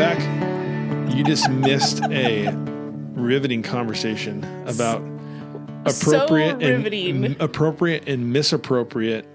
right, 0.00 0.18
guys, 0.18 0.26
welcome 0.26 1.06
back. 1.08 1.16
You 1.16 1.24
just 1.24 1.50
missed 1.50 2.02
a 2.04 2.52
riveting 3.14 3.62
conversation 3.62 4.44
about 4.66 5.02
appropriate 5.84 6.58
riveting. 6.58 7.24
and 7.24 7.40
appropriate 7.40 8.08
and 8.08 8.32
misappropriate 8.32 9.26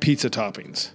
pizza 0.00 0.30
toppings. 0.30 0.90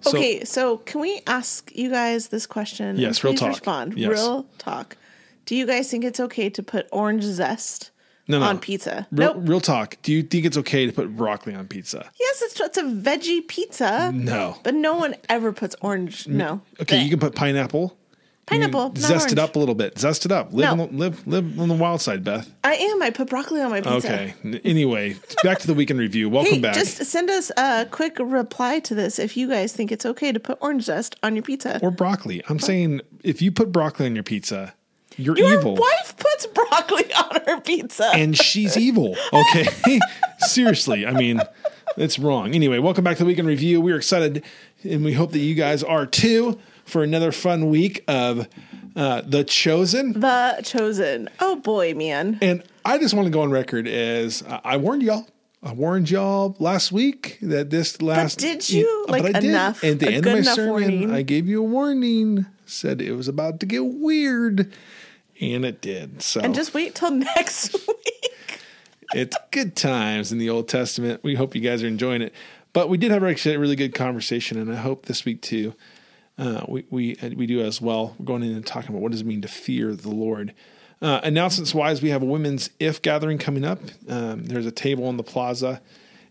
So, 0.00 0.10
okay, 0.10 0.44
so 0.44 0.78
can 0.78 1.00
we 1.00 1.20
ask 1.26 1.74
you 1.74 1.90
guys 1.90 2.28
this 2.28 2.46
question? 2.46 2.96
Yes, 2.96 3.24
real 3.24 3.34
talk. 3.34 3.48
Respond. 3.48 3.98
Yes. 3.98 4.10
Real 4.10 4.46
talk. 4.58 4.96
Do 5.44 5.56
you 5.56 5.66
guys 5.66 5.90
think 5.90 6.04
it's 6.04 6.20
okay 6.20 6.50
to 6.50 6.62
put 6.62 6.86
orange 6.92 7.24
zest 7.24 7.90
no, 8.28 8.38
no. 8.38 8.46
on 8.46 8.58
pizza? 8.58 9.08
Real, 9.10 9.34
nope. 9.34 9.48
real 9.48 9.60
talk. 9.60 9.96
Do 10.02 10.12
you 10.12 10.22
think 10.22 10.44
it's 10.44 10.56
okay 10.58 10.86
to 10.86 10.92
put 10.92 11.16
broccoli 11.16 11.54
on 11.54 11.66
pizza? 11.66 12.08
Yes, 12.20 12.42
it's 12.42 12.60
it's 12.60 12.78
a 12.78 12.82
veggie 12.84 13.46
pizza. 13.48 14.12
No. 14.12 14.56
But 14.62 14.74
no 14.74 14.94
one 14.94 15.16
ever 15.28 15.52
puts 15.52 15.74
orange. 15.80 16.28
No. 16.28 16.60
Okay, 16.80 16.98
Bleh. 16.98 17.04
you 17.04 17.10
can 17.10 17.18
put 17.18 17.34
pineapple. 17.34 17.98
Pineapple. 18.48 18.92
Zest 18.96 19.32
it 19.32 19.38
up 19.38 19.56
a 19.56 19.58
little 19.58 19.74
bit. 19.74 19.98
Zest 19.98 20.24
it 20.26 20.32
up. 20.32 20.52
Live, 20.52 20.76
No. 20.76 20.82
on 20.84 20.88
the, 20.90 20.96
live, 20.98 21.26
live 21.26 21.60
on 21.60 21.68
the 21.68 21.74
wild 21.74 22.00
side, 22.00 22.24
Beth. 22.24 22.50
I 22.64 22.74
am. 22.74 23.02
I 23.02 23.10
put 23.10 23.28
broccoli 23.28 23.60
on 23.60 23.70
my 23.70 23.80
pizza. 23.80 23.96
Okay. 23.96 24.34
Anyway, 24.64 25.16
back 25.44 25.58
to 25.60 25.66
the 25.66 25.74
weekend 25.74 25.98
review. 26.00 26.28
Welcome 26.30 26.54
Hey, 26.54 26.60
back. 26.60 26.74
just 26.74 27.04
send 27.04 27.30
us 27.30 27.50
a 27.56 27.86
quick 27.90 28.18
reply 28.18 28.78
to 28.80 28.94
this 28.94 29.18
if 29.18 29.36
you 29.36 29.48
guys 29.48 29.72
think 29.72 29.92
it's 29.92 30.06
okay 30.06 30.32
to 30.32 30.40
put 30.40 30.58
orange 30.60 30.84
zest 30.84 31.16
on 31.22 31.34
your 31.36 31.42
pizza. 31.42 31.78
or 31.82 31.90
broccoli. 31.90 32.42
I'm 32.48 32.58
saying 32.58 33.00
if 33.22 33.40
you 33.42 33.52
put 33.52 33.70
broccoli 33.72 34.06
on 34.06 34.14
your 34.14 34.24
pizza, 34.24 34.74
you're 35.16 35.36
your 35.36 35.58
evil. 35.58 35.74
wife 35.74 36.14
puts 36.16 36.46
broccoli 36.46 37.12
on 37.14 37.40
her 37.46 37.60
pizza. 37.60 38.08
and 38.14 38.36
she's 38.38 38.76
evil. 38.76 39.16
Okay. 39.32 39.66
Seriously. 40.38 41.06
I 41.06 41.12
mean, 41.12 41.40
it's 41.98 42.18
wrong. 42.18 42.54
Anyway, 42.54 42.78
welcome 42.78 43.04
back 43.04 43.16
to 43.18 43.24
the 43.24 43.26
weekend 43.26 43.48
review. 43.48 43.80
We're 43.80 43.96
excited 43.96 44.44
and 44.84 45.04
we 45.04 45.12
hope 45.12 45.32
that 45.32 45.38
you 45.40 45.54
guys 45.54 45.82
are 45.82 46.06
too 46.06 46.58
for 46.84 47.02
another 47.02 47.32
fun 47.32 47.68
week 47.68 48.02
of 48.08 48.48
uh, 48.96 49.22
The 49.22 49.44
Chosen. 49.44 50.18
the 50.18 50.60
chosen. 50.64 51.28
Oh 51.40 51.56
boy, 51.56 51.94
man. 51.94 52.38
And 52.40 52.62
I 52.84 52.98
just 52.98 53.14
want 53.14 53.26
to 53.26 53.30
go 53.30 53.42
on 53.42 53.50
record 53.50 53.86
as 53.86 54.42
I 54.48 54.60
I 54.64 54.76
warned 54.76 55.02
y'all. 55.02 55.26
I 55.62 55.72
warned 55.72 56.08
y'all 56.08 56.54
last 56.60 56.92
week 56.92 57.38
that 57.42 57.70
this 57.70 58.00
last. 58.00 58.38
did 58.38 58.68
you? 58.70 59.06
Like, 59.08 59.22
but 59.22 59.36
I 59.36 59.40
did. 59.40 59.50
enough- 59.50 59.82
At 59.82 59.98
the 59.98 60.08
end 60.08 60.24
of 60.26 60.32
my 60.34 60.42
sermon, 60.42 60.70
warning? 60.70 61.10
I 61.12 61.22
gave 61.22 61.48
you 61.48 61.60
a 61.60 61.64
warning. 61.66 62.46
Said 62.64 63.00
it 63.02 63.12
was 63.12 63.26
about 63.28 63.58
to 63.60 63.66
get 63.66 63.84
weird, 63.84 64.72
and 65.40 65.64
it 65.64 65.80
did. 65.80 66.22
So 66.22 66.40
And 66.40 66.54
just 66.54 66.74
wait 66.74 66.94
till 66.94 67.10
next 67.36 67.72
week. 67.88 68.30
It's 69.14 69.36
good 69.50 69.74
times 69.74 70.32
in 70.32 70.38
the 70.38 70.50
Old 70.50 70.68
Testament. 70.68 71.22
We 71.22 71.34
hope 71.34 71.54
you 71.54 71.60
guys 71.60 71.82
are 71.82 71.86
enjoying 71.86 72.22
it. 72.22 72.34
But 72.72 72.88
we 72.88 72.98
did 72.98 73.10
have 73.10 73.24
actually 73.24 73.54
a 73.54 73.58
really 73.58 73.76
good 73.76 73.94
conversation, 73.94 74.58
and 74.58 74.70
I 74.70 74.76
hope 74.76 75.06
this 75.06 75.24
week 75.24 75.40
too, 75.40 75.74
uh, 76.36 76.64
we 76.68 76.84
we 76.90 77.16
we 77.34 77.46
do 77.46 77.60
as 77.60 77.80
well. 77.80 78.14
We're 78.18 78.26
going 78.26 78.42
in 78.42 78.52
and 78.52 78.66
talking 78.66 78.90
about 78.90 79.00
what 79.00 79.12
does 79.12 79.22
it 79.22 79.26
mean 79.26 79.40
to 79.42 79.48
fear 79.48 79.94
the 79.94 80.10
Lord. 80.10 80.54
Uh, 81.00 81.20
announcements 81.22 81.74
wise, 81.74 82.02
we 82.02 82.10
have 82.10 82.22
a 82.22 82.26
women's 82.26 82.70
IF:Gathering 82.78 83.38
coming 83.38 83.64
up. 83.64 83.80
Um, 84.08 84.44
there's 84.44 84.66
a 84.66 84.70
table 84.70 85.08
in 85.08 85.16
the 85.16 85.22
plaza 85.22 85.80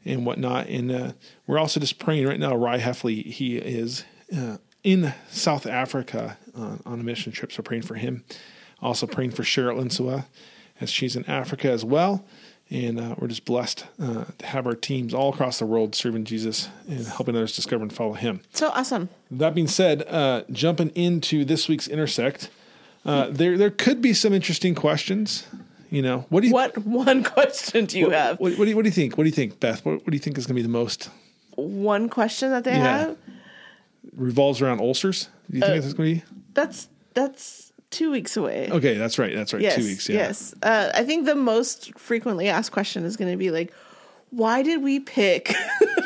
and 0.06 0.26
whatnot, 0.26 0.68
and 0.68 0.92
uh, 0.92 1.12
we're 1.48 1.58
also 1.58 1.80
just 1.80 2.00
praying 2.00 2.28
right 2.28 2.40
now. 2.40 2.56
Rye 2.56 2.80
Heffley, 2.80 3.26
he 3.26 3.58
is 3.58 4.06
uh, 4.36 4.58
in 4.84 5.14
South 5.30 5.66
Africa 5.66 6.38
uh, 6.56 6.78
on 6.86 7.00
a 7.00 7.04
mission 7.04 7.32
trip, 7.32 7.52
so 7.52 7.64
praying 7.64 7.84
for 7.84 7.96
him. 7.96 8.24
Also 8.80 9.08
praying 9.08 9.32
for 9.32 9.44
Cheryl 9.44 9.82
Insua 9.82 10.26
as 10.80 10.92
she's 10.92 11.16
in 11.16 11.26
Africa 11.26 11.72
as 11.72 11.84
well. 11.84 12.26
And 12.70 13.00
uh, 13.00 13.16
we're 13.18 13.30
just 13.30 13.46
blessed 13.46 13.86
uh, 14.02 14.26
to 14.40 14.46
have 14.46 14.68
our 14.68 14.76
teams 14.76 15.14
all 15.14 15.34
across 15.34 15.58
the 15.60 15.66
world 15.66 15.96
serving 15.96 16.26
Jesus 16.26 16.68
and 16.90 17.06
helping 17.08 17.34
others 17.36 17.56
discover 17.56 17.82
and 17.84 17.94
follow 17.94 18.12
Him. 18.14 18.42
So 18.54 18.70
awesome. 18.72 19.08
That 19.32 19.56
being 19.56 19.68
said, 19.70 20.04
uh, 20.08 20.44
jumping 20.52 20.90
into 20.90 21.46
this 21.46 21.70
week's 21.70 21.88
intersect, 21.88 22.50
uh, 23.06 23.28
there 23.32 23.58
there 23.58 23.70
could 23.70 24.02
be 24.02 24.14
some 24.14 24.34
interesting 24.34 24.76
questions. 24.76 25.48
You 25.90 26.02
know, 26.02 26.26
what 26.28 26.42
do 26.42 26.48
you 26.48 26.54
What 26.54 26.78
one 26.80 27.24
question 27.36 27.86
do 27.86 27.98
you 27.98 28.10
have? 28.10 28.38
what, 28.42 28.58
what 28.58 28.66
do 28.66 28.70
you 28.72 28.76
what 28.76 28.82
do 28.84 28.90
you 28.90 28.94
think? 28.96 29.18
What 29.18 29.24
do 29.24 29.30
you 29.30 29.36
think, 29.36 29.62
Beth? 29.62 29.86
What, 29.86 29.94
what 30.00 30.08
do 30.08 30.14
you 30.14 30.20
think 30.20 30.38
is 30.38 30.46
going 30.46 30.56
to 30.58 30.60
be 30.62 30.64
the 30.64 30.68
most 30.68 31.10
One 31.56 32.10
question 32.10 32.50
that 32.52 32.66
they 32.66 32.74
Yeah. 32.74 32.98
have? 32.98 33.18
revolves 34.14 34.62
around 34.62 34.82
ulcers? 34.82 35.30
Do 35.50 35.58
you 35.58 35.64
Uh, 35.64 35.68
think 35.68 35.82
that's 35.84 35.94
going 35.94 36.20
to 36.20 36.26
be? 36.26 36.32
That's 36.54 36.90
that's 37.14 37.67
two 37.92 38.12
weeks 38.12 38.38
away. 38.38 38.70
Okay, 38.72 38.96
that's 38.96 39.18
right. 39.20 39.36
That's 39.36 39.54
right. 39.54 39.62
yes, 39.62 39.76
Two 39.76 39.84
weeks. 39.84 40.10
Yeah. 40.10 40.16
Yes. 40.16 40.54
Uh, 40.62 40.92
I 40.94 41.04
think 41.04 41.26
the 41.26 41.36
most 41.36 41.98
frequently 41.98 42.50
asked 42.50 42.72
question 42.72 43.04
is 43.06 43.18
going 43.18 43.32
to 43.32 43.38
be 43.38 43.52
like, 43.52 43.74
why 44.30 44.62
did 44.64 44.84
we 44.84 45.00
pick 45.00 45.54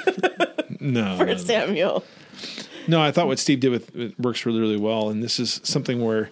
No. 0.79 1.15
for 1.17 1.25
no, 1.25 1.37
Samuel? 1.37 2.03
No, 2.87 3.01
I 3.01 3.11
thought 3.11 3.27
what 3.27 3.39
Steve 3.39 3.59
did 3.59 3.69
with 3.69 3.95
it 3.95 4.19
works 4.19 4.45
really, 4.45 4.59
really 4.59 4.77
well. 4.77 5.09
And 5.09 5.23
this 5.23 5.39
is 5.39 5.61
something 5.63 6.03
where 6.03 6.31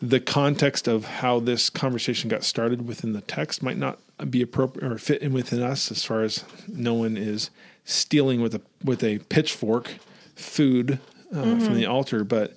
the 0.00 0.20
context 0.20 0.88
of 0.88 1.04
how 1.04 1.40
this 1.40 1.70
conversation 1.70 2.28
got 2.28 2.44
started 2.44 2.86
within 2.86 3.12
the 3.12 3.22
text 3.22 3.62
might 3.62 3.78
not 3.78 3.98
be 4.30 4.42
appropriate 4.42 4.90
or 4.90 4.98
fit 4.98 5.22
in 5.22 5.32
within 5.32 5.62
us 5.62 5.90
as 5.90 6.04
far 6.04 6.22
as 6.22 6.44
no 6.68 6.94
one 6.94 7.16
is 7.16 7.50
stealing 7.84 8.40
with 8.40 8.54
a 8.54 8.60
with 8.84 9.02
a 9.02 9.18
pitchfork 9.30 9.94
food 10.34 10.98
uh, 11.34 11.58
from 11.60 11.74
the 11.74 11.86
altar, 11.86 12.24
but 12.24 12.54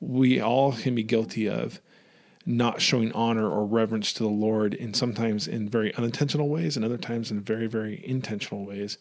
we 0.00 0.40
all 0.40 0.72
can 0.72 0.94
be 0.94 1.02
guilty 1.02 1.48
of 1.48 1.80
not 2.44 2.80
showing 2.80 3.10
honor 3.12 3.48
or 3.50 3.66
reverence 3.66 4.12
to 4.12 4.22
the 4.22 4.28
Lord, 4.28 4.74
and 4.74 4.94
sometimes 4.94 5.48
in 5.48 5.68
very 5.68 5.94
unintentional 5.96 6.48
ways, 6.48 6.76
and 6.76 6.84
other 6.84 6.96
times 6.96 7.30
in 7.30 7.40
very, 7.40 7.66
very 7.66 8.02
intentional 8.06 8.64
ways. 8.64 8.98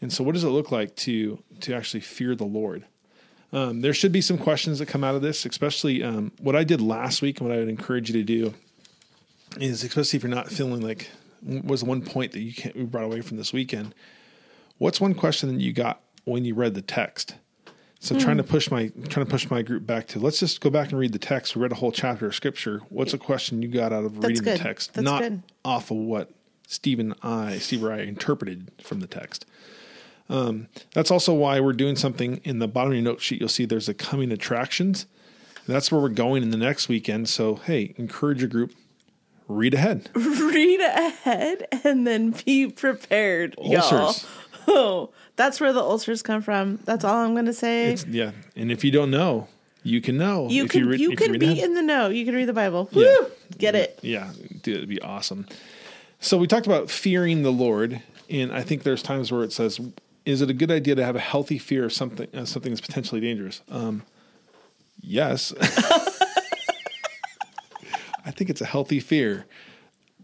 And 0.00 0.12
so, 0.12 0.22
what 0.22 0.34
does 0.34 0.44
it 0.44 0.48
look 0.48 0.70
like 0.70 0.94
to 0.96 1.42
to 1.60 1.74
actually 1.74 2.00
fear 2.00 2.36
the 2.36 2.44
Lord? 2.44 2.84
Um, 3.52 3.80
there 3.80 3.94
should 3.94 4.12
be 4.12 4.20
some 4.20 4.38
questions 4.38 4.78
that 4.78 4.86
come 4.86 5.02
out 5.02 5.14
of 5.14 5.22
this, 5.22 5.44
especially 5.46 6.04
um, 6.04 6.32
what 6.38 6.54
I 6.54 6.64
did 6.64 6.80
last 6.80 7.22
week, 7.22 7.40
and 7.40 7.48
what 7.48 7.56
I 7.56 7.60
would 7.60 7.68
encourage 7.68 8.10
you 8.10 8.18
to 8.18 8.24
do 8.24 8.54
is, 9.58 9.82
especially 9.82 10.18
if 10.18 10.22
you're 10.22 10.30
not 10.30 10.50
feeling 10.50 10.82
like 10.82 11.10
was 11.42 11.82
one 11.82 12.02
point 12.02 12.32
that 12.32 12.40
you 12.40 12.52
can't 12.52 12.76
we 12.76 12.84
brought 12.84 13.04
away 13.04 13.22
from 13.22 13.38
this 13.38 13.52
weekend. 13.52 13.94
What's 14.76 15.00
one 15.00 15.14
question 15.14 15.52
that 15.52 15.60
you 15.60 15.72
got 15.72 16.00
when 16.24 16.44
you 16.44 16.54
read 16.54 16.74
the 16.74 16.82
text? 16.82 17.34
So 18.00 18.18
trying 18.18 18.36
to 18.36 18.44
push 18.44 18.70
my 18.70 18.88
trying 19.08 19.26
to 19.26 19.30
push 19.30 19.50
my 19.50 19.62
group 19.62 19.84
back 19.84 20.06
to 20.08 20.20
let's 20.20 20.38
just 20.38 20.60
go 20.60 20.70
back 20.70 20.90
and 20.90 20.98
read 20.98 21.12
the 21.12 21.18
text. 21.18 21.56
We 21.56 21.62
read 21.62 21.72
a 21.72 21.76
whole 21.76 21.90
chapter 21.90 22.26
of 22.26 22.34
scripture. 22.34 22.82
What's 22.90 23.12
a 23.12 23.18
question 23.18 23.60
you 23.60 23.68
got 23.68 23.92
out 23.92 24.04
of 24.04 24.18
reading 24.18 24.44
good. 24.44 24.58
the 24.58 24.62
text, 24.62 24.94
That's 24.94 25.04
not 25.04 25.22
good. 25.22 25.42
off 25.64 25.90
of 25.90 25.96
what 25.96 26.30
Steve 26.68 27.00
and 27.00 27.14
I, 27.22 27.58
Steve 27.58 27.82
or 27.82 27.92
I, 27.92 28.00
interpreted 28.00 28.70
from 28.80 29.00
the 29.00 29.08
text. 29.08 29.46
Um, 30.30 30.68
that's 30.92 31.10
also 31.10 31.34
why 31.34 31.58
we're 31.58 31.72
doing 31.72 31.96
something 31.96 32.40
in 32.44 32.58
the 32.58 32.68
bottom 32.68 32.92
of 32.92 32.96
your 32.96 33.02
note 33.02 33.20
sheet. 33.20 33.40
You'll 33.40 33.48
see 33.48 33.64
there's 33.64 33.88
a 33.88 33.94
coming 33.94 34.30
attractions. 34.30 35.06
That's 35.66 35.90
where 35.90 36.00
we're 36.00 36.08
going 36.08 36.42
in 36.42 36.50
the 36.50 36.56
next 36.56 36.88
weekend. 36.88 37.28
So 37.28 37.56
hey, 37.56 37.94
encourage 37.96 38.40
your 38.40 38.48
group. 38.48 38.74
Read 39.48 39.74
ahead. 39.74 40.10
Read 40.14 40.80
ahead 40.80 41.66
and 41.82 42.06
then 42.06 42.34
be 42.44 42.68
prepared, 42.68 43.54
y'all. 43.60 44.14
Oh, 44.70 45.10
that's 45.36 45.60
where 45.60 45.72
the 45.72 45.80
ulcers 45.80 46.22
come 46.22 46.42
from. 46.42 46.78
That's 46.84 47.04
all 47.04 47.16
I'm 47.24 47.32
going 47.34 47.46
to 47.46 47.52
say. 47.52 47.92
It's, 47.92 48.06
yeah, 48.06 48.32
and 48.54 48.70
if 48.70 48.84
you 48.84 48.90
don't 48.90 49.10
know, 49.10 49.48
you 49.82 50.00
can 50.00 50.16
know. 50.18 50.48
you 50.48 50.64
if 50.64 50.70
could 50.70 50.82
you, 50.82 50.88
read- 50.88 51.00
if 51.00 51.16
could 51.18 51.30
read 51.32 51.40
be 51.40 51.46
ahead. 51.52 51.64
in 51.64 51.74
the 51.74 51.82
know. 51.82 52.08
You 52.08 52.24
can 52.24 52.34
read 52.34 52.44
the 52.46 52.52
Bible. 52.52 52.88
Yeah. 52.92 53.16
Woo! 53.20 53.26
Get 53.56 53.74
it. 53.74 53.98
Yeah, 54.02 54.30
dude, 54.62 54.76
it'd 54.76 54.88
be 54.88 55.00
awesome. 55.00 55.46
So 56.20 56.36
we 56.36 56.46
talked 56.46 56.66
about 56.66 56.90
fearing 56.90 57.42
the 57.42 57.52
Lord, 57.52 58.02
and 58.28 58.52
I 58.52 58.62
think 58.62 58.82
there's 58.82 59.02
times 59.02 59.32
where 59.32 59.42
it 59.44 59.52
says, 59.52 59.80
"Is 60.26 60.42
it 60.42 60.50
a 60.50 60.54
good 60.54 60.70
idea 60.70 60.94
to 60.96 61.04
have 61.04 61.16
a 61.16 61.20
healthy 61.20 61.58
fear 61.58 61.84
of 61.84 61.92
something, 61.92 62.28
something 62.44 62.72
that's 62.72 62.80
potentially 62.80 63.20
dangerous?" 63.20 63.62
Um, 63.70 64.02
yes, 65.00 65.54
I 68.24 68.30
think 68.30 68.50
it's 68.50 68.60
a 68.60 68.66
healthy 68.66 69.00
fear 69.00 69.46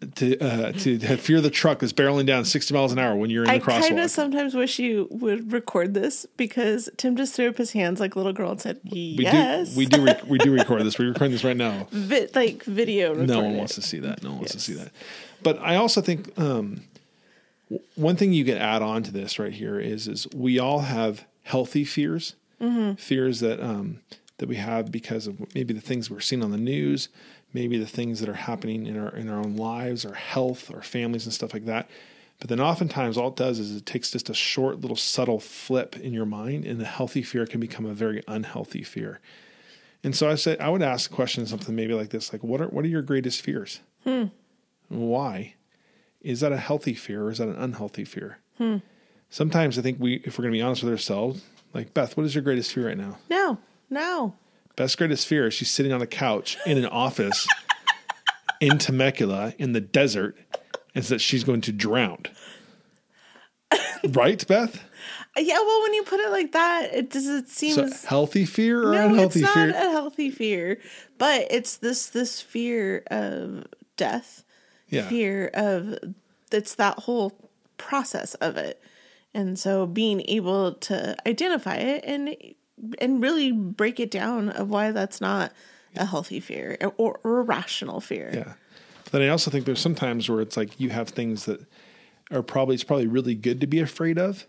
to 0.06 0.38
uh, 0.40 0.72
to 0.72 0.98
fear 1.16 1.40
the 1.40 1.50
truck 1.50 1.80
that's 1.80 1.92
barreling 1.92 2.26
down 2.26 2.44
60 2.44 2.72
miles 2.74 2.92
an 2.92 2.98
hour 2.98 3.14
when 3.16 3.30
you're 3.30 3.44
in 3.44 3.48
the 3.48 3.54
I 3.54 3.58
the 3.58 3.64
kind 3.64 3.84
crosswalk. 3.84 4.04
of 4.04 4.10
sometimes 4.10 4.54
wish 4.54 4.78
you 4.78 5.08
would 5.10 5.52
record 5.52 5.94
this 5.94 6.26
because 6.36 6.88
Tim 6.96 7.16
just 7.16 7.34
threw 7.34 7.48
up 7.48 7.56
his 7.56 7.72
hands 7.72 8.00
like 8.00 8.14
a 8.14 8.18
little 8.18 8.32
girl 8.32 8.50
and 8.52 8.60
said, 8.60 8.80
we 8.90 9.16
"Yes." 9.18 9.74
do 9.74 9.78
we 9.78 9.86
do 9.86 10.16
we 10.26 10.38
do 10.38 10.52
record 10.52 10.82
this. 10.84 10.98
We're 10.98 11.08
recording 11.08 11.32
this 11.32 11.44
right 11.44 11.56
now. 11.56 11.86
Vi- 11.92 12.28
like 12.34 12.62
video. 12.64 13.14
no 13.14 13.40
one 13.42 13.52
it. 13.54 13.56
wants 13.58 13.74
to 13.76 13.82
see 13.82 13.98
that. 14.00 14.22
No 14.22 14.30
one 14.30 14.38
wants 14.38 14.52
to 14.52 14.60
see 14.60 14.74
that. 14.74 14.90
But 15.42 15.58
I 15.60 15.76
also 15.76 16.00
think 16.00 16.38
um, 16.38 16.82
one 17.96 18.16
thing 18.16 18.32
you 18.32 18.44
can 18.44 18.58
add 18.58 18.82
on 18.82 19.02
to 19.04 19.10
this 19.10 19.38
right 19.38 19.52
here 19.52 19.78
is 19.78 20.08
is 20.08 20.26
we 20.34 20.58
all 20.58 20.80
have 20.80 21.24
healthy 21.42 21.84
fears, 21.84 22.34
fears 22.96 23.40
that 23.40 23.60
um, 23.60 24.00
that 24.38 24.48
we 24.48 24.56
have 24.56 24.90
because 24.90 25.26
of 25.26 25.54
maybe 25.54 25.74
the 25.74 25.80
things 25.80 26.10
we're 26.10 26.20
seeing 26.20 26.42
on 26.42 26.50
the 26.50 26.56
news, 26.58 27.08
maybe 27.54 27.78
the 27.78 27.86
things 27.86 28.20
that 28.20 28.28
are 28.28 28.34
happening 28.34 28.86
in 28.86 28.98
our 28.98 29.14
in 29.16 29.30
our 29.30 29.38
own 29.38 29.56
lives, 29.56 30.04
our 30.04 30.14
health, 30.14 30.70
our 30.74 30.82
families, 30.82 31.24
and 31.24 31.32
stuff 31.32 31.54
like 31.54 31.64
that. 31.64 31.88
But 32.40 32.50
then 32.50 32.60
oftentimes 32.60 33.16
all 33.16 33.28
it 33.28 33.36
does 33.36 33.58
is 33.58 33.74
it 33.74 33.86
takes 33.86 34.10
just 34.10 34.28
a 34.28 34.34
short 34.34 34.80
little 34.80 34.96
subtle 34.96 35.40
flip 35.40 35.96
in 35.96 36.12
your 36.12 36.26
mind, 36.26 36.64
and 36.66 36.80
the 36.80 36.84
healthy 36.84 37.22
fear 37.22 37.46
can 37.46 37.60
become 37.60 37.86
a 37.86 37.94
very 37.94 38.22
unhealthy 38.28 38.82
fear. 38.82 39.20
And 40.02 40.14
so 40.14 40.28
I 40.28 40.34
said 40.34 40.60
I 40.60 40.68
would 40.68 40.82
ask 40.82 41.10
a 41.10 41.14
question 41.14 41.46
something 41.46 41.74
maybe 41.74 41.94
like 41.94 42.10
this, 42.10 42.32
like 42.32 42.42
what 42.42 42.60
are 42.60 42.66
what 42.66 42.84
are 42.84 42.88
your 42.88 43.02
greatest 43.02 43.40
fears? 43.40 43.80
Hmm. 44.02 44.24
Why? 44.88 45.54
Is 46.20 46.40
that 46.40 46.52
a 46.52 46.58
healthy 46.58 46.94
fear 46.94 47.24
or 47.24 47.30
is 47.30 47.38
that 47.38 47.48
an 47.48 47.56
unhealthy 47.56 48.04
fear? 48.04 48.38
Hmm. 48.58 48.78
Sometimes 49.30 49.78
I 49.78 49.82
think 49.82 49.98
we 50.00 50.16
if 50.24 50.38
we're 50.38 50.42
gonna 50.42 50.52
be 50.52 50.62
honest 50.62 50.82
with 50.82 50.92
ourselves, 50.92 51.42
like 51.72 51.94
Beth, 51.94 52.16
what 52.16 52.26
is 52.26 52.34
your 52.34 52.42
greatest 52.42 52.72
fear 52.72 52.88
right 52.88 52.98
now? 52.98 53.18
No, 53.30 53.58
no. 53.88 54.34
Beth's 54.76 54.96
greatest 54.96 55.26
fear 55.26 55.46
is 55.46 55.54
she's 55.54 55.70
sitting 55.70 55.92
on 55.92 56.02
a 56.02 56.06
couch 56.06 56.56
in 56.66 56.78
an 56.78 56.86
office 56.86 57.46
in 58.60 58.78
Temecula 58.78 59.54
in 59.58 59.72
the 59.72 59.80
desert, 59.80 60.36
is 60.94 61.08
that 61.08 61.20
she's 61.20 61.44
going 61.44 61.60
to 61.62 61.72
drown. 61.72 62.24
right, 64.10 64.44
Beth? 64.46 64.82
Yeah, 65.36 65.58
well, 65.58 65.82
when 65.82 65.94
you 65.94 66.02
put 66.04 66.20
it 66.20 66.30
like 66.30 66.52
that, 66.52 66.94
it 66.94 67.10
does 67.10 67.26
it 67.26 67.48
seems 67.48 68.00
So 68.00 68.08
healthy 68.08 68.44
fear 68.44 68.88
or 68.88 68.92
no, 68.92 69.08
unhealthy 69.08 69.40
it's 69.40 69.54
not 69.54 69.54
fear? 69.54 69.70
a 69.70 69.90
healthy 69.90 70.30
fear, 70.30 70.80
but 71.18 71.46
it's 71.50 71.76
this 71.78 72.06
this 72.06 72.40
fear 72.40 73.02
of 73.10 73.64
death, 73.96 74.44
Yeah. 74.88 75.08
fear 75.08 75.50
of 75.54 75.98
it's 76.52 76.76
that 76.76 77.00
whole 77.00 77.32
process 77.78 78.34
of 78.34 78.56
it, 78.56 78.80
and 79.32 79.58
so 79.58 79.86
being 79.86 80.22
able 80.28 80.74
to 80.74 81.16
identify 81.28 81.76
it 81.76 82.04
and 82.04 82.36
and 82.98 83.22
really 83.22 83.52
break 83.52 84.00
it 84.00 84.10
down 84.10 84.48
of 84.50 84.68
why 84.68 84.90
that's 84.90 85.20
not 85.20 85.52
a 85.96 86.04
healthy 86.04 86.40
fear 86.40 86.76
or, 86.98 87.18
or 87.22 87.40
a 87.40 87.42
rational 87.42 88.00
fear. 88.00 88.30
Yeah. 88.32 88.52
But 89.04 89.12
then 89.12 89.22
I 89.22 89.28
also 89.28 89.50
think 89.50 89.64
there's 89.64 89.80
sometimes 89.80 90.28
where 90.28 90.40
it's 90.40 90.56
like 90.56 90.78
you 90.80 90.90
have 90.90 91.10
things 91.10 91.44
that 91.46 91.64
are 92.30 92.42
probably 92.42 92.74
it's 92.74 92.84
probably 92.84 93.06
really 93.06 93.34
good 93.34 93.60
to 93.60 93.66
be 93.66 93.80
afraid 93.80 94.18
of, 94.18 94.46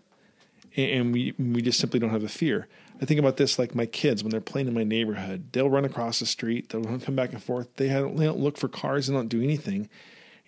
and, 0.76 1.12
we 1.12 1.34
we 1.38 1.62
just 1.62 1.78
simply 1.78 2.00
don't 2.00 2.10
have 2.10 2.24
a 2.24 2.28
fear. 2.28 2.68
I 3.00 3.04
think 3.04 3.20
about 3.20 3.36
this 3.36 3.58
like 3.58 3.74
my 3.74 3.86
kids 3.86 4.22
when 4.22 4.30
they're 4.30 4.40
playing 4.40 4.68
in 4.68 4.74
my 4.74 4.84
neighborhood, 4.84 5.52
they'll 5.52 5.70
run 5.70 5.84
across 5.84 6.18
the 6.18 6.26
street, 6.26 6.70
they'll 6.70 6.98
come 6.98 7.16
back 7.16 7.32
and 7.32 7.42
forth. 7.42 7.68
They 7.76 7.88
don't, 7.88 8.16
they 8.16 8.24
don't 8.24 8.38
look 8.38 8.56
for 8.56 8.68
cars, 8.68 9.06
they 9.06 9.14
don't 9.14 9.28
do 9.28 9.42
anything. 9.42 9.88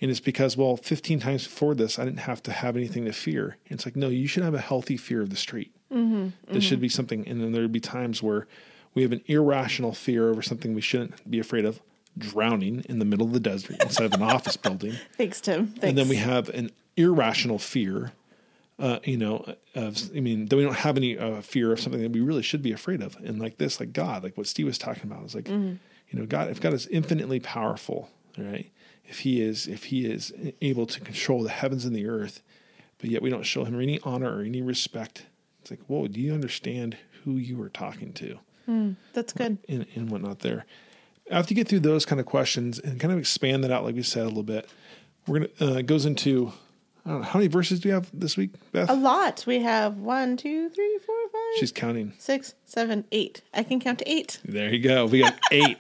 And 0.01 0.11
it's 0.11 0.21
because, 0.21 0.57
well, 0.57 0.77
15 0.77 1.19
times 1.19 1.45
before 1.45 1.75
this, 1.75 1.99
I 1.99 2.05
didn't 2.05 2.21
have 2.21 2.43
to 2.45 2.53
have 2.53 2.77
anything 2.77 3.05
to 3.07 3.13
fear. 3.13 3.57
And 3.69 3.77
it's 3.77 3.85
like, 3.85 3.97
no, 3.97 4.09
you 4.09 4.29
should 4.29 4.45
have 4.45 4.55
a 4.55 4.61
healthy 4.61 4.97
fear 4.97 5.21
of 5.23 5.31
the 5.31 5.37
street. 5.37 5.75
Mm-hmm, 5.93 6.53
there 6.53 6.61
should 6.61 6.81
be 6.81 6.89
something. 6.89 7.27
And 7.27 7.41
then 7.43 7.53
there'd 7.53 7.73
be 7.73 7.81
times 7.81 8.23
where 8.23 8.47
we 8.95 9.03
have 9.03 9.13
an 9.13 9.23
irrational 9.27 9.93
fear 9.93 10.29
over 10.29 10.43
something 10.43 10.75
we 10.75 10.81
shouldn't 10.81 11.31
be 11.31 11.39
afraid 11.39 11.65
of 11.65 11.81
drowning 12.17 12.85
in 12.89 12.99
the 12.99 13.05
middle 13.05 13.27
of 13.27 13.33
the 13.33 13.41
desert 13.41 13.77
instead 13.81 14.07
of 14.07 14.15
an 14.15 14.23
office 14.35 14.57
building. 14.57 14.95
Thanks, 15.17 15.41
Tim. 15.41 15.69
Thanks. 15.69 15.85
And 15.85 15.97
then 15.97 16.09
we 16.09 16.17
have 16.17 16.49
an 16.51 16.71
irrational 16.97 17.59
fear, 17.59 18.13
uh, 18.79 18.99
you 19.05 19.17
know, 19.17 19.55
of, 19.75 20.11
I 20.15 20.21
mean, 20.21 20.47
then 20.47 20.59
we 20.59 20.65
don't 20.65 20.77
have 20.77 20.97
any 20.97 21.17
uh, 21.17 21.41
fear 21.43 21.73
of 21.73 21.81
something 21.81 22.03
that 22.03 22.11
we 22.11 22.21
really 22.21 22.43
should 22.43 22.63
be 22.63 22.73
afraid 22.73 23.03
of. 23.03 23.17
And 23.17 23.39
like 23.39 23.59
this, 23.59 23.79
like 23.81 23.93
God, 23.93 24.25
like 24.25 24.37
what 24.37 24.47
Steve 24.47 24.67
was 24.67 24.79
talking 24.79 25.05
about, 25.05 25.25
is 25.25 25.35
like, 25.35 25.49
you 26.11 26.19
know, 26.19 26.27
God, 26.27 26.51
if 26.51 26.61
God 26.61 26.73
is 26.75 26.87
infinitely 26.89 27.41
powerful, 27.41 28.11
right? 28.37 28.71
If 29.05 29.21
he 29.21 29.41
is, 29.41 29.67
if 29.67 29.85
he 29.85 30.05
is 30.07 30.33
able 30.61 30.87
to 30.87 31.01
control 31.01 31.43
the 31.43 31.51
heavens 31.51 31.85
and 31.85 31.95
the 31.95 32.07
earth, 32.07 32.43
but 32.99 33.11
yet 33.11 33.23
we 33.23 33.31
don't 33.31 33.45
show 33.45 33.65
him 33.65 33.81
any 33.81 34.01
honor 34.03 34.39
or 34.39 34.43
any 34.43 34.61
respect, 34.61 35.27
it's 35.71 35.79
like, 35.79 35.87
whoa, 35.89 36.07
do 36.07 36.19
you 36.19 36.33
understand 36.33 36.97
who 37.25 37.33
you 37.33 37.61
are 37.63 37.69
talking 37.69 38.13
to? 38.15 38.39
that's 39.15 39.33
good. 39.33 39.57
and, 39.69 39.87
and 39.95 40.11
whatnot 40.11 40.41
there. 40.41 40.67
After 41.31 41.53
you 41.53 41.57
get 41.57 41.69
through 41.69 41.81
those 41.81 42.05
kind 42.05 42.21
of 42.21 42.27
questions 42.27 42.79
and 42.79 43.01
kind 43.01 43.13
of 43.13 43.19
expand 43.19 43.65
that 43.65 43.71
out, 43.71 43.85
like 43.85 43.95
we 43.95 44.03
said 44.03 44.25
a 44.25 44.29
little 44.29 44.43
bit, 44.43 44.69
we're 45.27 45.41
gonna 45.41 45.73
uh, 45.73 45.79
it 45.79 45.87
goes 45.87 46.05
into 46.07 46.53
I 47.05 47.11
don't 47.11 47.21
know 47.21 47.27
how 47.27 47.39
many 47.39 47.49
verses 47.49 47.81
do 47.81 47.89
we 47.89 47.95
have 47.95 48.11
this 48.13 48.37
week, 48.37 48.51
Beth? 48.73 48.91
A 48.91 48.95
lot. 48.95 49.45
We 49.47 49.61
have 49.61 49.97
one, 49.99 50.37
two, 50.37 50.69
three, 50.69 50.99
four, 51.05 51.17
five, 51.33 51.59
She's 51.59 51.73
counting. 51.73 52.13
six, 52.19 52.55
seven, 52.67 53.05
eight. 53.13 53.41
I 53.55 53.63
can 53.63 53.81
count 53.81 54.01
to 54.01 54.11
eight. 54.11 54.41
There 54.45 54.73
you 54.73 54.81
go. 54.83 55.07
We 55.07 55.21
got 55.21 55.39
eight, 55.51 55.79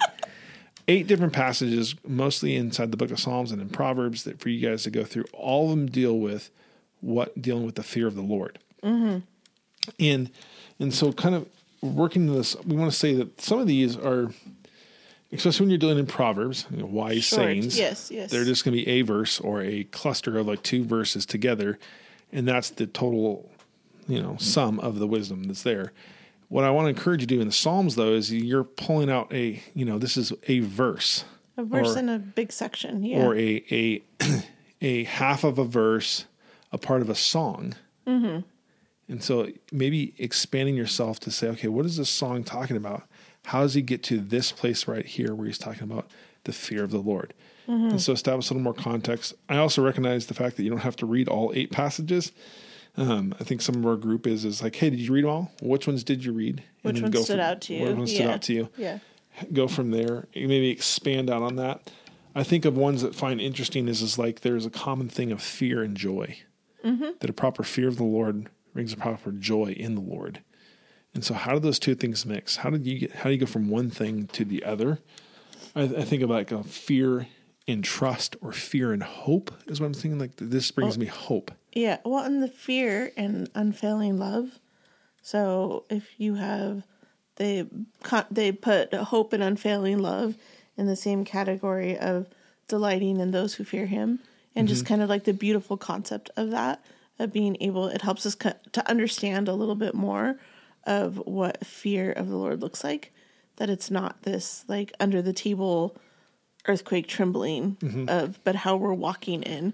eight 0.87 1.06
different 1.06 1.35
passages, 1.35 1.94
mostly 2.06 2.56
inside 2.56 2.90
the 2.90 2.96
Book 2.96 3.11
of 3.11 3.20
Psalms 3.20 3.52
and 3.52 3.61
in 3.61 3.69
Proverbs, 3.69 4.25
that 4.25 4.40
for 4.40 4.49
you 4.49 4.67
guys 4.67 4.85
to 4.85 4.90
go 4.90 5.05
through. 5.05 5.25
All 5.32 5.64
of 5.64 5.70
them 5.70 5.87
deal 5.87 6.19
with 6.19 6.50
what 7.00 7.40
dealing 7.40 7.64
with 7.67 7.75
the 7.75 7.82
fear 7.82 8.06
of 8.06 8.14
the 8.14 8.23
Lord, 8.23 8.58
mm-hmm. 8.82 9.19
And 9.99 10.31
and 10.79 10.93
so 10.94 11.12
kind 11.12 11.35
of 11.35 11.49
working 11.82 12.26
this. 12.32 12.56
We 12.64 12.76
want 12.76 12.90
to 12.90 12.96
say 12.99 13.14
that 13.14 13.40
some 13.40 13.58
of 13.61 13.67
these 13.67 13.96
are. 13.96 14.31
Especially 15.31 15.64
when 15.64 15.70
you're 15.70 15.79
dealing 15.79 15.99
in 15.99 16.06
Proverbs, 16.06 16.64
you 16.70 16.79
know, 16.79 16.87
wise 16.87 17.25
Short. 17.25 17.40
sayings. 17.43 17.79
Yes, 17.79 18.11
yes. 18.11 18.31
They're 18.31 18.46
just 18.46 18.64
going 18.64 18.75
to 18.75 18.82
be 18.82 18.88
a 18.88 19.02
verse 19.02 19.38
or 19.40 19.61
a 19.62 19.85
cluster 19.85 20.38
of 20.38 20.46
like 20.46 20.62
two 20.62 20.85
verses 20.85 21.26
together, 21.26 21.79
and 22.32 22.49
that's 22.49 22.70
the 22.70 22.87
total, 22.87 23.50
you 24.08 24.23
know, 24.23 24.38
sum 24.38 24.81
of 24.81 24.99
the 24.99 25.06
wisdom 25.06 25.43
that's 25.44 25.64
there. 25.64 25.93
What 26.49 26.64
I 26.64 26.70
want 26.70 26.87
to 26.87 26.88
encourage 26.88 27.20
you 27.20 27.26
to 27.26 27.35
do 27.35 27.40
in 27.43 27.46
the 27.46 27.52
Psalms, 27.52 27.94
though, 27.94 28.14
is 28.14 28.32
you're 28.32 28.64
pulling 28.64 29.11
out 29.11 29.31
a, 29.31 29.62
you 29.75 29.85
know, 29.85 29.99
this 29.99 30.17
is 30.17 30.32
a 30.46 30.61
verse 30.61 31.26
A 31.58 31.62
verse 31.62 31.94
Or- 31.94 31.99
in 31.99 32.08
a 32.08 32.19
big 32.19 32.50
section. 32.50 33.05
Yeah. 33.05 33.23
or 33.26 33.37
a 33.37 33.62
a 33.70 34.02
a 34.81 35.05
half 35.05 35.44
of 35.44 35.58
a 35.58 35.64
verse, 35.64 36.25
a 36.73 36.79
part 36.79 37.02
of 37.02 37.11
a 37.11 37.14
song. 37.14 37.75
Mm-hmm. 38.06 38.46
And 39.08 39.22
so 39.22 39.49
maybe 39.72 40.14
expanding 40.19 40.76
yourself 40.76 41.19
to 41.20 41.31
say, 41.31 41.49
okay, 41.49 41.69
what 41.69 41.87
is 41.87 41.96
this 41.96 42.10
song 42.10 42.44
talking 42.44 42.76
about? 42.76 43.05
How 43.46 43.62
does 43.62 43.75
he 43.75 43.81
get 43.82 44.02
to 44.05 44.19
this 44.19 44.52
place 44.52 44.87
right 44.87 45.06
here 45.06 45.34
where 45.34 45.46
he's 45.46 45.56
talking 45.58 45.84
about 45.84 46.10
the 46.44 46.52
fear 46.52 46.84
of 46.84 46.90
the 46.90 46.99
Lord? 46.99 47.32
Mm-hmm. 47.66 47.90
And 47.90 48.00
so 48.02 48.12
establish 48.12 48.50
a 48.50 48.52
little 48.52 48.62
more 48.64 48.75
context. 48.75 49.34
I 49.49 49.56
also 49.56 49.82
recognize 49.82 50.26
the 50.26 50.34
fact 50.34 50.56
that 50.56 50.62
you 50.62 50.70
don't 50.70 50.81
have 50.81 50.96
to 50.96 51.06
read 51.06 51.28
all 51.28 51.52
eight 51.55 51.70
passages. 51.70 52.32
Um, 52.96 53.34
I 53.40 53.44
think 53.44 53.62
some 53.62 53.76
of 53.76 53.87
our 53.87 53.96
group 53.96 54.26
is 54.26 54.44
is 54.44 54.62
like, 54.62 54.75
hey, 54.76 54.90
did 54.90 54.99
you 54.99 55.12
read 55.12 55.25
them 55.25 55.31
all? 55.31 55.52
Which 55.62 55.87
ones 55.87 56.02
did 56.04 56.25
you 56.25 56.32
read? 56.32 56.62
And 56.84 56.93
Which 56.94 57.02
one 57.02 57.11
go 57.11 57.22
stood 57.22 57.34
from- 57.37 57.40
out 57.40 57.61
to 57.62 57.75
you? 57.75 57.84
Which 57.87 57.96
one 57.96 58.06
stood 58.06 58.20
Yeah. 58.20 58.32
out 58.32 58.43
to 58.43 58.52
you? 58.52 58.69
yeah. 58.76 58.99
go 59.52 59.69
from 59.69 59.93
there. 59.93 60.26
Maybe 60.34 60.69
expand 60.70 61.31
out 61.31 61.43
on 61.43 61.56
that. 61.56 61.90
I 62.34 62.43
think 62.43 62.64
of 62.64 62.76
ones 62.76 63.02
that 63.02 63.14
find 63.14 63.40
interesting 63.40 63.87
is 63.88 64.02
is 64.02 64.19
like 64.19 64.40
there's 64.40 64.66
a 64.66 64.70
common 64.70 65.08
thing 65.08 65.31
of 65.32 65.40
fear 65.40 65.82
and 65.82 65.96
joy. 65.96 66.38
Mm-hmm. 66.84 67.11
That 67.20 67.31
a 67.31 67.32
proper 67.32 67.62
fear 67.62 67.87
of 67.88 67.96
the 67.96 68.04
Lord 68.04 68.49
brings 68.78 68.92
a 68.92 68.96
proper 68.96 69.32
joy 69.32 69.75
in 69.76 69.96
the 69.96 70.00
Lord. 70.00 70.40
And 71.12 71.25
so, 71.25 71.34
how 71.34 71.54
do 71.54 71.58
those 71.58 71.80
two 71.80 71.96
things 71.96 72.25
mix? 72.25 72.58
How 72.58 72.70
did 72.70 72.86
you 72.86 73.00
get? 73.00 73.10
How 73.10 73.25
do 73.25 73.30
you 73.30 73.38
go 73.38 73.44
from 73.44 73.69
one 73.69 73.90
thing 73.90 74.28
to 74.28 74.44
the 74.44 74.62
other? 74.62 75.00
I, 75.75 75.82
I 75.82 76.04
think 76.04 76.22
of 76.22 76.30
like 76.30 76.52
a 76.52 76.62
fear 76.62 77.26
and 77.66 77.82
trust, 77.82 78.36
or 78.40 78.52
fear 78.52 78.92
and 78.92 79.02
hope 79.02 79.52
is 79.66 79.80
what 79.80 79.86
I'm 79.86 79.94
thinking. 79.94 80.20
Like 80.20 80.36
this 80.36 80.70
brings 80.70 80.96
Oh. 80.96 81.00
me 81.00 81.06
hope. 81.06 81.50
Yeah. 81.72 81.98
Well, 82.04 82.22
and 82.22 82.40
the 82.40 82.46
fear 82.46 83.10
and 83.16 83.50
unfailing 83.52 84.16
love. 84.16 84.60
So 85.22 85.82
if 85.90 86.08
you 86.16 86.36
have, 86.36 86.84
they 87.34 87.66
they 88.30 88.52
put 88.52 88.94
hope 88.94 89.32
and 89.32 89.42
unfailing 89.42 89.98
love 89.98 90.37
in 90.76 90.87
the 90.87 90.94
same 90.94 91.25
category 91.25 91.99
of 91.99 92.28
delighting 92.68 93.18
in 93.18 93.32
those 93.32 93.54
who 93.54 93.64
fear 93.64 93.87
Him, 93.87 94.20
and 94.54 94.68
just 94.68 94.85
mm-hmm. 94.85 94.88
kind 94.94 95.02
of 95.02 95.08
like 95.08 95.25
the 95.25 95.32
beautiful 95.32 95.76
concept 95.76 96.30
of 96.37 96.52
that 96.52 96.80
of 97.18 97.32
being 97.32 97.56
able. 97.60 97.88
It 97.88 98.02
helps 98.02 98.25
us 98.26 98.37
to 98.37 98.90
understand 98.90 99.48
a 99.48 99.54
little 99.54 99.75
bit 99.75 99.94
more 99.94 100.38
of 100.84 101.18
what 101.26 101.66
fear 101.66 102.12
of 102.12 102.28
the 102.28 102.37
Lord 102.37 102.60
looks 102.62 102.84
like. 102.84 103.12
That 103.56 103.70
it's 103.70 103.90
not 103.90 104.22
this 104.22 104.64
like 104.68 104.92
under 105.00 105.20
the 105.20 105.32
table 105.32 105.96
earthquake 106.66 107.08
trembling 107.08 107.76
of, 108.08 108.38
but 108.44 108.54
how 108.54 108.76
we're 108.76 108.92
walking 108.94 109.42
in 109.42 109.72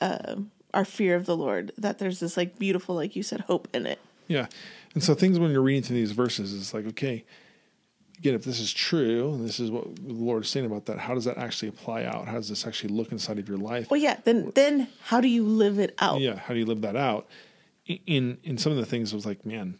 uh, 0.00 0.36
our 0.72 0.84
fear 0.84 1.14
of 1.14 1.26
the 1.26 1.36
Lord. 1.36 1.72
That 1.76 1.98
there's 1.98 2.20
this 2.20 2.36
like 2.36 2.58
beautiful, 2.58 2.94
like 2.94 3.16
you 3.16 3.22
said, 3.22 3.40
hope 3.42 3.68
in 3.74 3.86
it. 3.86 3.98
Yeah. 4.28 4.46
And 4.94 5.02
so 5.02 5.14
things 5.14 5.38
when 5.38 5.50
you're 5.50 5.62
reading 5.62 5.82
through 5.82 5.96
these 5.96 6.12
verses, 6.12 6.54
it's 6.54 6.72
like, 6.72 6.86
okay, 6.86 7.24
again, 8.18 8.34
if 8.34 8.44
this 8.44 8.60
is 8.60 8.72
true, 8.72 9.32
and 9.32 9.46
this 9.46 9.60
is 9.60 9.70
what 9.70 9.96
the 9.96 10.12
Lord 10.12 10.44
is 10.44 10.50
saying 10.50 10.66
about 10.66 10.86
that, 10.86 10.98
how 10.98 11.14
does 11.14 11.24
that 11.24 11.38
actually 11.38 11.68
apply 11.68 12.04
out? 12.04 12.26
How 12.26 12.34
does 12.34 12.48
this 12.48 12.66
actually 12.66 12.94
look 12.94 13.12
inside 13.12 13.38
of 13.38 13.48
your 13.48 13.58
life? 13.58 13.90
Well, 13.90 14.00
yeah. 14.00 14.18
Then, 14.24 14.52
then 14.54 14.88
how 15.04 15.20
do 15.20 15.28
you 15.28 15.44
live 15.44 15.78
it 15.78 15.94
out? 15.98 16.20
Yeah, 16.20 16.36
how 16.36 16.54
do 16.54 16.60
you 16.60 16.66
live 16.66 16.82
that 16.82 16.96
out? 16.96 17.28
In 17.86 18.36
in 18.44 18.58
some 18.58 18.70
of 18.70 18.76
the 18.76 18.84
things, 18.84 19.12
it 19.12 19.16
was 19.16 19.24
like, 19.24 19.46
man, 19.46 19.78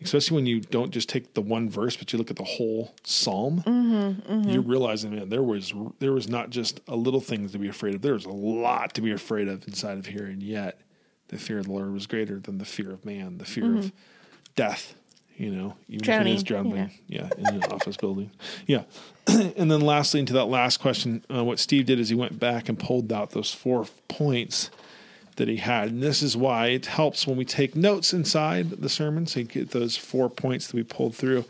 especially 0.00 0.34
when 0.34 0.46
you 0.46 0.60
don't 0.60 0.92
just 0.92 1.10
take 1.10 1.34
the 1.34 1.42
one 1.42 1.68
verse, 1.68 1.96
but 1.96 2.10
you 2.10 2.18
look 2.18 2.30
at 2.30 2.36
the 2.36 2.44
whole 2.44 2.94
psalm, 3.04 3.62
mm-hmm, 3.66 4.32
mm-hmm. 4.32 4.48
you're 4.48 4.62
realizing, 4.62 5.14
man, 5.14 5.28
there 5.28 5.42
was 5.42 5.74
there 5.98 6.12
was 6.12 6.26
not 6.26 6.48
just 6.48 6.80
a 6.88 6.96
little 6.96 7.20
things 7.20 7.52
to 7.52 7.58
be 7.58 7.68
afraid 7.68 7.94
of. 7.94 8.00
There 8.00 8.14
was 8.14 8.24
a 8.24 8.30
lot 8.30 8.94
to 8.94 9.02
be 9.02 9.12
afraid 9.12 9.46
of 9.46 9.66
inside 9.68 9.98
of 9.98 10.06
here, 10.06 10.24
and 10.24 10.42
yet 10.42 10.80
the 11.28 11.36
fear 11.36 11.58
of 11.58 11.66
the 11.66 11.72
Lord 11.72 11.92
was 11.92 12.06
greater 12.06 12.40
than 12.40 12.56
the 12.56 12.64
fear 12.64 12.92
of 12.92 13.04
man, 13.04 13.36
the 13.36 13.44
fear 13.44 13.64
mm-hmm. 13.64 13.78
of 13.78 13.92
death. 14.56 14.94
You 15.36 15.50
know, 15.50 15.76
even 15.88 16.08
if 16.08 16.20
it 16.20 16.26
is 16.28 16.42
Drowning, 16.44 16.90
yeah, 17.08 17.28
in 17.36 17.46
an 17.46 17.64
office 17.64 17.96
building, 17.96 18.30
yeah. 18.66 18.84
and 19.26 19.70
then 19.70 19.80
lastly, 19.80 20.20
into 20.20 20.32
that 20.34 20.44
last 20.44 20.76
question, 20.78 21.24
uh, 21.34 21.42
what 21.42 21.58
Steve 21.58 21.86
did 21.86 21.98
is 21.98 22.08
he 22.08 22.14
went 22.14 22.38
back 22.38 22.68
and 22.68 22.78
pulled 22.78 23.12
out 23.12 23.30
those 23.30 23.52
four 23.52 23.86
points 24.08 24.70
that 25.36 25.48
he 25.48 25.56
had. 25.56 25.88
And 25.88 26.02
this 26.02 26.22
is 26.22 26.36
why 26.36 26.68
it 26.68 26.86
helps 26.86 27.26
when 27.26 27.36
we 27.36 27.44
take 27.44 27.74
notes 27.74 28.12
inside 28.12 28.70
the 28.70 28.88
sermon. 28.88 29.26
So 29.26 29.40
you 29.40 29.46
get 29.46 29.70
those 29.70 29.96
four 29.96 30.30
points 30.30 30.68
that 30.68 30.76
we 30.76 30.84
pulled 30.84 31.16
through. 31.16 31.44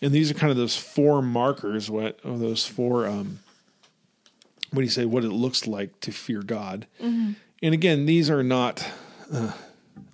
And 0.00 0.12
these 0.12 0.30
are 0.30 0.34
kind 0.34 0.50
of 0.50 0.56
those 0.56 0.76
four 0.76 1.20
markers, 1.20 1.90
what 1.90 2.18
or 2.24 2.38
those 2.38 2.66
four 2.66 3.06
um 3.06 3.40
what 4.70 4.78
do 4.78 4.84
you 4.84 4.90
say, 4.90 5.04
what 5.04 5.22
it 5.22 5.30
looks 5.30 5.66
like 5.66 6.00
to 6.00 6.10
fear 6.12 6.42
God. 6.42 6.86
And 7.62 7.74
again, 7.74 8.06
these 8.06 8.30
are 8.30 8.42
not 8.42 8.90
uh, 9.30 9.52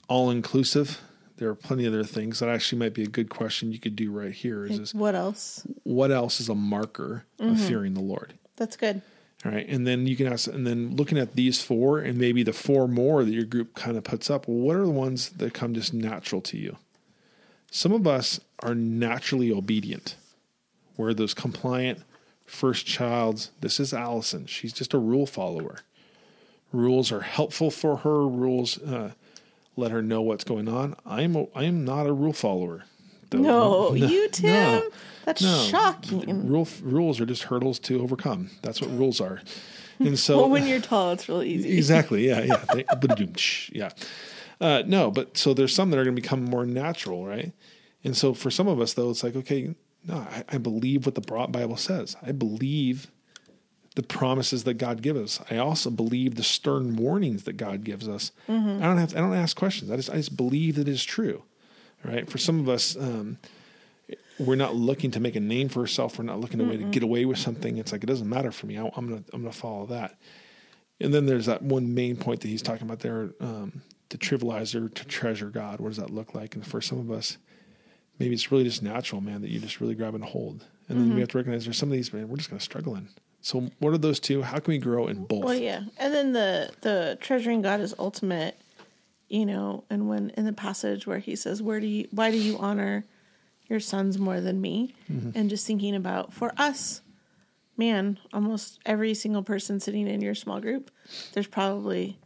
all 0.08 0.30
inclusive. 0.30 1.00
There 1.38 1.48
are 1.48 1.54
plenty 1.54 1.86
of 1.86 1.94
other 1.94 2.04
things 2.04 2.40
that 2.40 2.48
actually 2.48 2.78
might 2.78 2.94
be 2.94 3.04
a 3.04 3.08
good 3.08 3.30
question 3.30 3.72
you 3.72 3.78
could 3.78 3.96
do 3.96 4.10
right 4.10 4.32
here 4.32 4.66
is, 4.66 4.78
is 4.78 4.94
What 4.94 5.14
else? 5.14 5.66
what 5.84 6.10
else 6.10 6.40
is 6.40 6.48
a 6.48 6.54
marker 6.54 7.24
of 7.38 7.60
fearing 7.60 7.94
the 7.94 8.00
Lord? 8.00 8.34
That's 8.56 8.76
good. 8.76 9.02
All 9.44 9.52
right. 9.52 9.66
And 9.68 9.86
then 9.86 10.06
you 10.08 10.16
can 10.16 10.26
ask, 10.26 10.48
and 10.48 10.66
then 10.66 10.96
looking 10.96 11.16
at 11.16 11.36
these 11.36 11.62
four 11.62 12.00
and 12.00 12.18
maybe 12.18 12.42
the 12.42 12.52
four 12.52 12.88
more 12.88 13.24
that 13.24 13.32
your 13.32 13.44
group 13.44 13.74
kind 13.74 13.96
of 13.96 14.02
puts 14.02 14.28
up, 14.30 14.48
well, 14.48 14.58
what 14.58 14.76
are 14.76 14.84
the 14.84 14.90
ones 14.90 15.30
that 15.30 15.54
come 15.54 15.74
just 15.74 15.94
natural 15.94 16.40
to 16.42 16.58
you? 16.58 16.76
Some 17.70 17.92
of 17.92 18.06
us 18.06 18.40
are 18.60 18.74
naturally 18.74 19.52
obedient. 19.52 20.16
We're 20.96 21.14
those 21.14 21.34
compliant 21.34 22.00
first 22.46 22.86
childs, 22.86 23.50
this 23.60 23.78
is 23.78 23.92
Allison. 23.92 24.46
She's 24.46 24.72
just 24.72 24.94
a 24.94 24.98
rule 24.98 25.26
follower. 25.26 25.80
Rules 26.72 27.12
are 27.12 27.20
helpful 27.20 27.70
for 27.70 27.98
her. 27.98 28.26
Rules 28.26 28.78
uh, 28.82 29.12
let 29.78 29.90
her 29.90 30.02
know 30.02 30.20
what's 30.22 30.44
going 30.44 30.68
on. 30.68 30.94
I'm 31.06 31.36
a, 31.36 31.46
I 31.54 31.64
am 31.64 31.84
not 31.84 32.06
a 32.06 32.12
rule 32.12 32.32
follower. 32.32 32.84
though. 33.30 33.38
No, 33.38 33.94
you, 33.94 34.28
Tim. 34.30 34.50
no, 34.52 34.90
That's 35.24 35.42
no. 35.42 35.62
shocking. 35.70 36.48
Rule 36.48 36.68
rules 36.82 37.20
are 37.20 37.26
just 37.26 37.44
hurdles 37.44 37.78
to 37.80 38.00
overcome. 38.02 38.50
That's 38.62 38.80
what 38.80 38.90
rules 38.90 39.20
are. 39.20 39.40
And 39.98 40.18
so 40.18 40.36
Well, 40.40 40.50
when 40.50 40.66
you're 40.66 40.80
tall, 40.80 41.12
it's 41.12 41.28
real 41.28 41.42
easy. 41.42 41.76
exactly, 41.76 42.26
yeah, 42.28 42.40
yeah, 42.42 42.64
They- 42.74 43.68
yeah. 43.72 43.90
Uh, 44.60 44.82
no, 44.86 45.10
but 45.10 45.36
so 45.38 45.54
there's 45.54 45.72
some 45.74 45.90
that 45.90 45.98
are 45.98 46.04
going 46.04 46.16
to 46.16 46.20
become 46.20 46.44
more 46.44 46.66
natural, 46.66 47.24
right? 47.24 47.52
And 48.02 48.16
so 48.16 48.34
for 48.34 48.50
some 48.50 48.66
of 48.66 48.80
us, 48.80 48.94
though, 48.94 49.10
it's 49.10 49.22
like, 49.22 49.36
okay, 49.36 49.74
no, 50.04 50.14
I, 50.16 50.44
I 50.48 50.58
believe 50.58 51.06
what 51.06 51.14
the 51.14 51.20
Bible 51.20 51.76
says. 51.76 52.16
I 52.22 52.32
believe 52.32 53.08
the 53.98 54.02
promises 54.04 54.62
that 54.62 54.74
God 54.74 55.02
gives 55.02 55.18
us. 55.40 55.46
I 55.50 55.56
also 55.56 55.90
believe 55.90 56.36
the 56.36 56.44
stern 56.44 56.94
warnings 56.94 57.42
that 57.42 57.56
God 57.56 57.82
gives 57.82 58.06
us. 58.08 58.30
I 58.48 58.52
don't 58.52 58.96
have, 58.96 59.16
I 59.16 59.18
don't 59.18 59.34
ask 59.34 59.56
questions. 59.56 59.90
I 59.90 59.96
just, 59.96 60.08
I 60.08 60.14
just 60.14 60.36
believe 60.36 60.76
that 60.76 60.82
it 60.86 60.92
is 60.92 61.02
true, 61.04 61.42
right? 62.04 62.30
For 62.30 62.38
some 62.38 62.60
of 62.60 62.68
us, 62.68 62.96
um, 62.96 63.38
we're 64.38 64.54
not 64.54 64.76
looking 64.76 65.10
to 65.10 65.18
make 65.18 65.34
a 65.34 65.40
name 65.40 65.68
for 65.68 65.80
ourselves. 65.80 66.16
We're 66.16 66.26
not 66.26 66.38
looking 66.38 66.60
way 66.68 66.76
to 66.76 66.84
get 66.84 67.02
away 67.02 67.24
with 67.24 67.38
something. 67.38 67.76
It's 67.76 67.90
like 67.90 68.04
it 68.04 68.06
doesn't 68.06 68.28
matter 68.28 68.52
for 68.52 68.66
me. 68.66 68.78
I, 68.78 68.84
I'm 68.94 69.08
gonna 69.08 69.24
I'm 69.32 69.42
gonna 69.42 69.50
follow 69.52 69.86
that. 69.86 70.16
And 71.00 71.12
then 71.12 71.26
there's 71.26 71.46
that 71.46 71.60
one 71.62 71.92
main 71.92 72.14
point 72.14 72.42
that 72.42 72.48
he's 72.48 72.62
talking 72.62 72.86
about 72.86 73.00
there: 73.00 73.30
um, 73.40 73.82
to 74.10 74.16
trivialize 74.16 74.76
or 74.76 74.88
to 74.88 75.04
treasure 75.06 75.50
God. 75.50 75.80
What 75.80 75.88
does 75.88 75.96
that 75.96 76.10
look 76.10 76.36
like? 76.36 76.54
And 76.54 76.64
for 76.64 76.80
some 76.80 77.00
of 77.00 77.10
us, 77.10 77.36
maybe 78.20 78.32
it's 78.34 78.52
really 78.52 78.62
just 78.62 78.80
natural, 78.80 79.20
man, 79.20 79.42
that 79.42 79.50
you 79.50 79.58
just 79.58 79.80
really 79.80 79.96
grab 79.96 80.14
and 80.14 80.22
hold. 80.22 80.64
And 80.88 81.00
then 81.00 81.14
we 81.14 81.20
have 81.20 81.30
to 81.30 81.38
recognize 81.38 81.64
there's 81.64 81.76
some 81.76 81.88
of 81.90 81.94
these, 81.94 82.12
man, 82.12 82.28
we're 82.28 82.36
just 82.36 82.48
gonna 82.48 82.60
struggle 82.60 82.94
in. 82.94 83.08
So 83.40 83.70
what 83.78 83.92
are 83.94 83.98
those 83.98 84.20
two? 84.20 84.42
How 84.42 84.58
can 84.58 84.72
we 84.72 84.78
grow 84.78 85.06
in 85.06 85.24
both? 85.24 85.44
Well, 85.44 85.54
yeah, 85.54 85.82
and 85.98 86.12
then 86.12 86.32
the 86.32 86.70
the 86.80 87.18
treasuring 87.20 87.62
God 87.62 87.80
is 87.80 87.94
ultimate, 87.98 88.56
you 89.28 89.46
know. 89.46 89.84
And 89.90 90.08
when 90.08 90.30
in 90.30 90.44
the 90.44 90.52
passage 90.52 91.06
where 91.06 91.18
he 91.18 91.36
says, 91.36 91.62
"Where 91.62 91.80
do 91.80 91.86
you? 91.86 92.08
Why 92.10 92.30
do 92.30 92.36
you 92.38 92.58
honor 92.58 93.04
your 93.68 93.80
sons 93.80 94.18
more 94.18 94.40
than 94.40 94.60
me?" 94.60 94.94
Mm-hmm. 95.10 95.30
and 95.34 95.48
just 95.48 95.66
thinking 95.66 95.94
about 95.94 96.32
for 96.32 96.52
us, 96.56 97.00
man, 97.76 98.18
almost 98.32 98.80
every 98.84 99.14
single 99.14 99.42
person 99.42 99.78
sitting 99.80 100.08
in 100.08 100.20
your 100.20 100.34
small 100.34 100.60
group, 100.60 100.90
there's 101.32 101.46
probably 101.46 102.18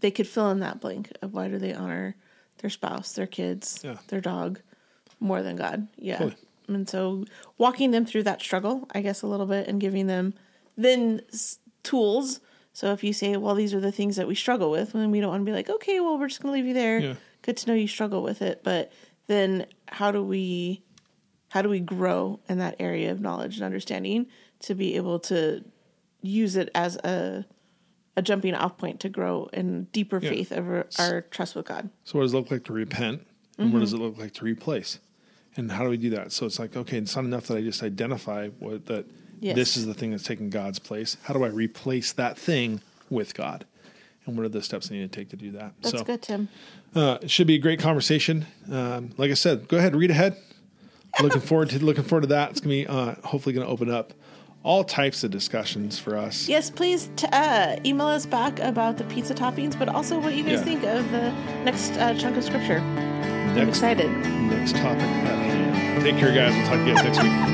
they 0.00 0.10
could 0.12 0.28
fill 0.28 0.50
in 0.50 0.60
that 0.60 0.80
blank 0.80 1.10
of 1.22 1.32
why 1.34 1.48
do 1.48 1.58
they 1.58 1.74
honor 1.74 2.14
their 2.58 2.70
spouse, 2.70 3.12
their 3.12 3.26
kids, 3.26 3.80
Yeah. 3.82 3.96
their 4.08 4.20
dog 4.20 4.60
more 5.18 5.42
than 5.42 5.56
God. 5.56 5.88
Yeah. 5.96 6.18
Fully. 6.18 6.36
And 6.68 6.88
so 6.88 7.24
walking 7.58 7.90
them 7.90 8.06
through 8.06 8.22
that 8.24 8.40
struggle, 8.40 8.88
I 8.94 9.00
guess 9.00 9.22
a 9.22 9.26
little 9.26 9.46
bit 9.46 9.68
and 9.68 9.80
giving 9.80 10.06
them 10.06 10.34
then 10.76 11.20
s- 11.32 11.58
tools. 11.82 12.40
So 12.72 12.92
if 12.92 13.04
you 13.04 13.12
say, 13.12 13.36
well, 13.36 13.54
these 13.54 13.74
are 13.74 13.80
the 13.80 13.92
things 13.92 14.16
that 14.16 14.26
we 14.26 14.34
struggle 14.34 14.70
with, 14.70 14.92
then 14.92 15.10
we 15.10 15.20
don't 15.20 15.30
want 15.30 15.42
to 15.42 15.50
be 15.50 15.54
like, 15.54 15.70
okay, 15.70 16.00
well, 16.00 16.18
we're 16.18 16.28
just 16.28 16.42
going 16.42 16.52
to 16.52 16.56
leave 16.58 16.66
you 16.66 16.74
there. 16.74 16.98
Yeah. 16.98 17.14
Good 17.42 17.56
to 17.58 17.68
know 17.68 17.74
you 17.74 17.86
struggle 17.86 18.22
with 18.22 18.42
it. 18.42 18.62
But 18.64 18.92
then 19.26 19.66
how 19.86 20.10
do 20.10 20.22
we, 20.22 20.82
how 21.50 21.62
do 21.62 21.68
we 21.68 21.80
grow 21.80 22.40
in 22.48 22.58
that 22.58 22.76
area 22.80 23.12
of 23.12 23.20
knowledge 23.20 23.56
and 23.56 23.64
understanding 23.64 24.26
to 24.60 24.74
be 24.74 24.96
able 24.96 25.20
to 25.20 25.62
use 26.22 26.56
it 26.56 26.70
as 26.74 26.96
a, 26.96 27.44
a 28.16 28.22
jumping 28.22 28.54
off 28.54 28.78
point 28.78 28.98
to 29.00 29.08
grow 29.08 29.48
in 29.52 29.84
deeper 29.92 30.18
Yeah. 30.20 30.30
faith 30.30 30.50
over 30.50 30.86
our 30.98 31.20
trust 31.20 31.54
with 31.54 31.66
God. 31.66 31.90
So 32.04 32.18
what 32.18 32.24
does 32.24 32.32
it 32.32 32.38
look 32.38 32.50
like 32.50 32.64
to 32.64 32.72
repent? 32.72 33.26
And 33.58 33.72
what 33.72 33.80
does 33.80 33.92
mm-hmm. 33.92 34.02
it 34.02 34.06
look 34.06 34.18
like 34.18 34.32
to 34.34 34.44
replace? 34.44 34.98
And 35.56 35.70
how 35.70 35.84
do 35.84 35.90
we 35.90 35.96
do 35.96 36.10
that? 36.10 36.32
So 36.32 36.46
it's 36.46 36.58
like, 36.58 36.76
okay, 36.76 36.98
it's 36.98 37.14
not 37.14 37.24
enough 37.24 37.46
that 37.46 37.56
I 37.56 37.60
just 37.62 37.82
identify 37.82 38.48
what 38.58 38.86
that 38.86 39.06
Yes. 39.40 39.56
this 39.56 39.76
is 39.76 39.84
the 39.86 39.94
thing 39.94 40.10
that's 40.12 40.22
taking 40.22 40.48
God's 40.48 40.78
place. 40.78 41.16
How 41.24 41.34
do 41.34 41.44
I 41.44 41.48
replace 41.48 42.12
that 42.12 42.38
thing 42.38 42.80
with 43.10 43.34
God? 43.34 43.66
And 44.26 44.36
what 44.38 44.46
are 44.46 44.48
the 44.48 44.62
steps 44.62 44.90
I 44.90 44.94
need 44.94 45.12
to 45.12 45.16
take 45.18 45.28
to 45.30 45.36
do 45.36 45.50
that? 45.52 45.72
That's 45.82 45.98
so 45.98 46.04
good, 46.04 46.22
Tim. 46.22 46.48
uh, 46.94 47.18
it 47.20 47.30
should 47.30 47.46
be 47.46 47.56
a 47.56 47.58
great 47.58 47.78
conversation. 47.78 48.46
Um, 48.72 49.10
like 49.18 49.30
I 49.30 49.34
said, 49.34 49.68
go 49.68 49.76
ahead, 49.76 49.94
read 49.94 50.10
ahead. 50.10 50.36
looking 51.20 51.42
forward 51.42 51.70
to 51.70 51.84
looking 51.84 52.04
forward 52.04 52.22
to 52.22 52.28
that. 52.28 52.50
It's 52.52 52.60
gonna 52.60 52.70
be 52.70 52.86
uh, 52.86 53.14
hopefully 53.22 53.52
gonna 53.54 53.66
open 53.68 53.90
up 53.90 54.14
all 54.62 54.82
types 54.82 55.22
of 55.24 55.30
discussions 55.30 55.98
for 55.98 56.16
us. 56.16 56.48
Yes, 56.48 56.70
please 56.70 57.10
t- 57.16 57.26
uh, 57.30 57.76
email 57.84 58.06
us 58.06 58.24
back 58.24 58.58
about 58.60 58.96
the 58.96 59.04
pizza 59.04 59.34
toppings, 59.34 59.78
but 59.78 59.90
also 59.90 60.18
what 60.18 60.34
you 60.34 60.42
guys 60.42 60.60
Yeah. 60.60 60.64
think 60.64 60.84
of 60.84 61.10
the 61.10 61.30
next 61.64 61.90
uh, 61.98 62.14
chunk 62.18 62.36
of 62.38 62.44
scripture. 62.44 62.78
I'm 62.78 63.68
excited. 63.68 64.10
next 64.10 64.74
topic. 64.76 65.43
Take 66.04 66.18
care, 66.18 66.34
guys. 66.34 66.54
We'll 66.54 66.66
talk 66.66 66.80
to 66.80 66.86
you 66.86 66.94
guys 66.94 67.02
next 67.02 67.22
week. 67.22 67.53